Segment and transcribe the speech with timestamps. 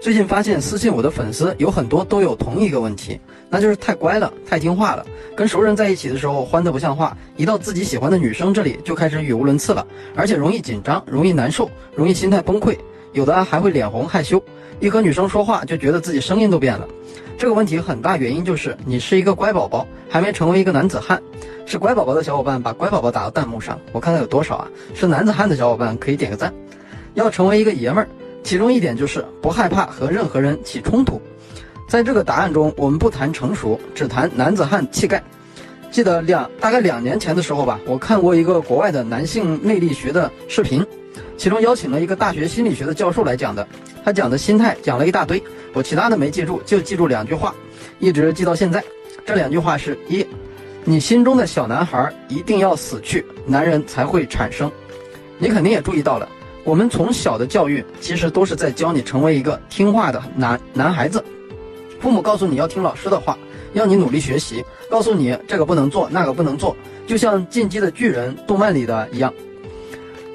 [0.00, 5.04] 最近发现私信我的粉丝有很多都有同一个问题，那就是太乖了，太听话了。
[5.34, 9.84] 跟熟人在一起的时候欢得不像话，一到自己喜欢的女生这里就开始语无伦次了，
[10.14, 12.78] 而且容易紧张，容易难受，容易心态崩溃，
[13.12, 14.40] 有的还会脸红害羞，
[14.78, 16.86] 一和女生说话就觉得自己声音都变了。
[17.36, 21.20] 这个问题很大原因就是你是一个乖宝宝，还没成为一个男子汉。
[21.66, 24.68] 是乖宝宝的小伙伴把乖宝宝打到弹幕上，我看看有多少啊？
[24.94, 26.54] 是男子汉的小伙伴可以点个赞。
[27.14, 28.08] 要成为一个爷们儿。
[28.42, 31.20] 其中一点就是不害怕和任何人起冲突，
[31.88, 35.22] 在这个答案中，我们不谈成熟，只谈男子汉气概。
[35.90, 40.84] 记得两大概两年前的时候吧，我看过一个国外的男性魅力学的视频，
[41.36, 43.66] 其中邀请了一个大学心理学的教授来讲的，
[44.04, 47.54] 他讲的心态讲了一大堆，我其他的没记住，就记住两句话，
[47.98, 48.82] 一直记到现在。
[49.24, 50.26] 这两句话是一，
[50.84, 54.70] 你心中的小男孩一定要死去，男人才会产生。
[55.38, 56.28] 你肯定也注意到了。
[56.68, 61.24] 我们从小的教育其实都是在教你成为一个听话的男男孩子。
[61.98, 63.38] 父母告诉你要听老师的话，
[63.72, 69.32] 要你努力学习，告诉你这个不能做，那个不能做，就像《进击的巨人》动漫里的一样，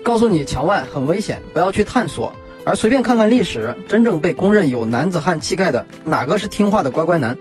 [0.01, 2.33] 告诉你墙外很危险，不要去探索。
[2.65, 7.37] 而随便看看历史，真正被公认有男子汉气概的，哪个是听话的乖乖男？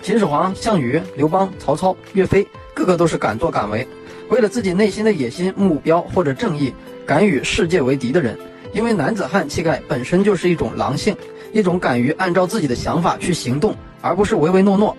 [0.00, 3.86] 秦始皇、项羽、刘邦、曹操、岳飞，个个都是敢作敢为，
[4.30, 6.72] 为了自己内心的野心、目标或者正义。
[7.06, 8.38] 敢与世界为敌的人，
[8.72, 11.16] 因为男子汉气概本身就是一种狼性，
[11.52, 14.96] 一种敢于按照自己的想法去行动，而不是唯唯诺诺。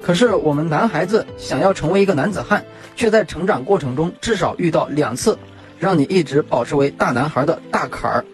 [0.00, 2.64] 可是我们男孩子想要成为一个男子汉，
[2.96, 5.38] 却在成长过程中至少遇到两次，
[5.78, 8.24] 让你一直保持为大男孩的大坎儿。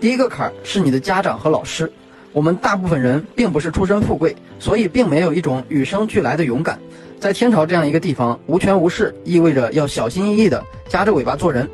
[0.00, 1.90] 第一个坎儿是你的家长和老师。
[2.32, 6.78] 我们大部分人并不是出身富贵，所以并没有一种与生俱来的勇敢。
[7.20, 11.68] 在天朝这样一个地方，无权无势意味着要小心翼翼地夹着尾巴做人。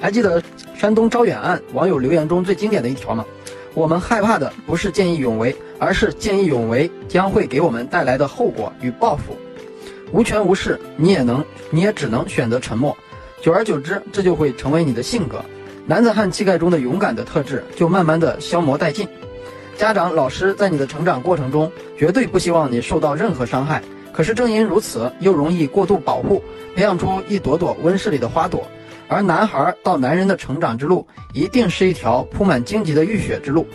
[0.00, 0.42] 还记得
[0.74, 3.24] 山东招远案网友留言中最经典的一条吗？
[3.74, 9.36] 我们害怕的不是见义勇为，而是见义勇为将会给我们带来的后果与报复。
[10.12, 12.96] 无权无势，你也能，你也只能选择沉默。
[13.42, 15.44] 久而久之，这就会成为你的性格。
[15.86, 19.06] 男子汉气概中的勇敢的特质就慢慢的消磨殆尽。
[19.80, 23.82] 家长、老师在你的成长过程中绝对不希望你受到任何伤害，
[24.12, 26.44] 可是正因如此，又容易过度保护，
[26.76, 28.62] 培养出一朵朵温室里的花朵。
[29.08, 33.66] 而男孩到男人的成长之路，一定是一条铺满荆棘的浴血之路。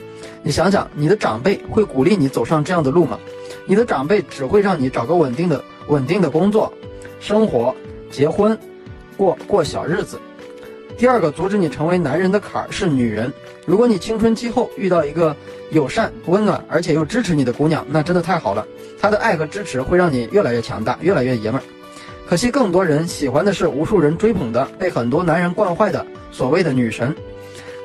[0.43, 3.17] 你想想，你的长辈会鼓励你走上这样的路吗？
[3.65, 6.71] 你的长辈只会让你找个稳定的、稳定的工作、
[7.19, 7.75] 生活、
[8.11, 8.55] 结婚，
[9.17, 10.19] 过过小日子。
[10.97, 13.31] 第二个阻止你成为男人的坎儿是女人。
[13.65, 15.35] 如果你青春期后遇到一个
[15.71, 18.65] 友善、温暖而且又支持你的姑娘，那真的太好了。
[18.99, 21.63] 她的爱和支持会让你越来越强大，越来越爷们儿。
[22.29, 27.13] 可惜，更多人喜欢的是无数人追捧的、被很多男人惯坏的所谓的女神。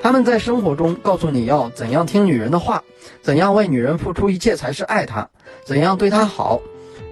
[0.02, 2.82] 他们在生活中告诉你要怎样听女人的话，
[3.20, 5.28] 怎样为女人付出一切才是爱她，
[5.64, 6.60] 怎样对她好。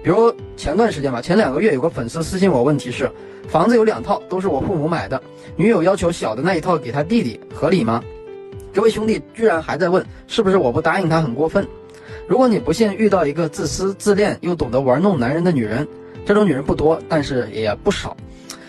[0.01, 3.11] 比如前段时间吧，前两个月有个粉丝私信我，问题是：
[3.47, 5.21] 房子有两套，都是我父母买的，
[5.55, 8.01] 女友要求小的那一套给他弟弟，合理吗？
[8.71, 11.67] 这位兄弟居然还在问，是不是我不答应他很过分？
[12.27, 15.87] 如果你不幸遇到一个自私自恋又懂得玩弄男人的女人，
[16.25, 18.15] 这种女人不多，但是也不少。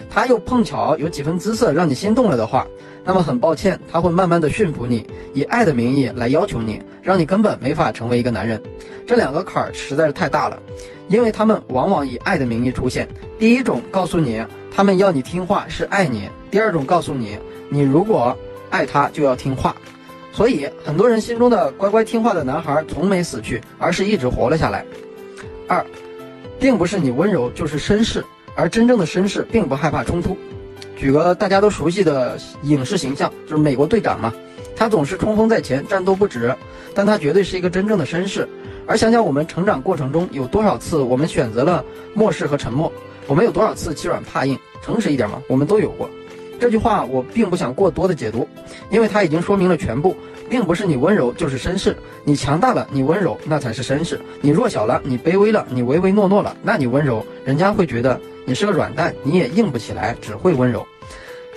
[0.08, 2.66] 她又碰巧有几分姿色，让你心动了的话，
[3.04, 8.60] 那么很抱歉，他会慢慢的驯服你，以爱的名义来要求你，让你根本没法成为一个男人。
[9.06, 10.60] 这两个坎儿实在是太大了，
[11.08, 13.08] 因为他们往往以爱的名义出现。
[13.38, 14.44] 第一种告诉你，
[14.74, 18.36] 他们要你听话是爱你；第二种告诉你，你如果
[18.70, 19.74] 爱他就要听话。
[20.32, 24.84] 所以很多人心中的乖乖听话的男孩从没死去，而是一直活了下来。
[25.66, 25.84] 二。
[26.60, 28.22] 并不是你温柔就是绅士，
[28.54, 30.36] 而真正的绅士并不害怕冲突。
[31.00, 34.30] 举个大家都熟悉的影视形象，就是美国队长嘛，
[34.76, 36.54] 他总是冲锋在前，战斗不止，
[36.94, 38.46] 但他绝对是一个真正的绅士。
[38.86, 42.92] 而想想我们成长过程中有多少次我们选择了漠视和沉默，
[43.26, 44.58] 我们有多少次欺软怕硬？
[44.82, 46.06] 诚实一点嘛，我们都有过。
[46.60, 48.46] 这句话我并不想过多的解读，
[48.90, 50.14] 因为它已经说明了全部。
[50.50, 58.20] 并不是你温柔就是绅士，你强大了，你温柔那才是绅士；你弱小了，你卑微了，你唯唯诺诺了，那你温柔，人家会觉得
[58.50, 60.84] 你是个软蛋，你也硬不起来，只会温柔。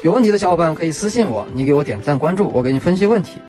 [0.04, 3.40] 有问题的小伙伴可以私信我，你给我点赞关注，我给你分析问题。